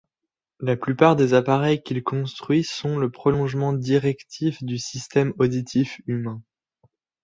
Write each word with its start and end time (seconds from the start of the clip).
La 0.59 0.75
plupart 0.75 1.15
des 1.15 1.35
appareils 1.35 1.83
qu'il 1.83 2.01
construit 2.01 2.63
sont 2.63 2.97
le 2.97 3.11
prolongement 3.11 3.71
directif 3.71 4.63
du 4.63 4.79
système 4.79 5.31
auditif 5.37 6.01
humain. 6.07 6.41